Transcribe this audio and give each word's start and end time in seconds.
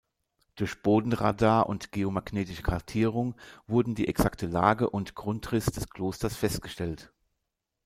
Durch 0.55 0.81
Bodenradar 0.81 1.69
und 1.69 1.91
geomagnetische 1.91 2.63
Kartierung 2.63 3.35
wurden 3.67 3.93
die 3.93 4.07
exakte 4.07 4.47
Lage 4.47 4.89
und 4.89 5.13
Grundriss 5.13 5.67
des 5.67 5.89
Klosters 5.91 6.35
festgestellt. 6.35 7.13